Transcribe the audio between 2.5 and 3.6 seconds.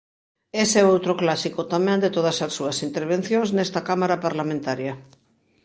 súas intervencións